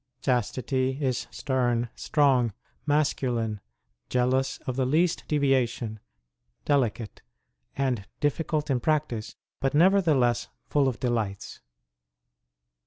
Chastity... 0.23 0.97
is 0.99 1.27
stern, 1.29 1.89
strong, 1.93 2.53
masculine, 2.87 3.61
jealous 4.09 4.57
of 4.65 4.75
the 4.75 4.87
least 4.87 5.23
deviation, 5.27 5.99
delicate 6.65 7.21
and 7.77 8.07
difficult 8.19 8.71
in 8.71 8.79
practice, 8.79 9.35
but 9.59 9.75
never 9.75 10.01
theless 10.01 10.47
full 10.65 10.87
of 10.87 10.99
delights. 10.99 11.61